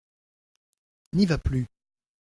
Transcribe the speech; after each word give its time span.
N’y 1.13 1.27
va 1.27 1.37
plus. 1.37 1.67